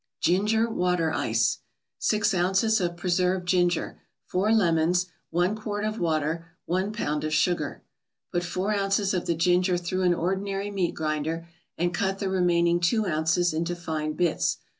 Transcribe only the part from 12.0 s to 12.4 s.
the